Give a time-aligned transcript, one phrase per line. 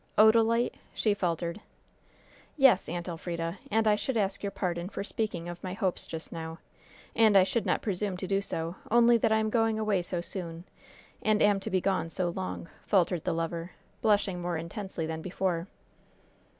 [0.17, 1.61] "Odalite!" she faltered.
[2.57, 6.31] "Yes, Aunt Elfrida; and I should ask your pardon for speaking of my hopes just
[6.31, 6.57] now!
[7.15, 10.19] And I should not presume to do so, only that I am going away so
[10.19, 10.63] soon,
[11.21, 15.67] and am to be gone so long," faltered the lover, blushing more intensely than before.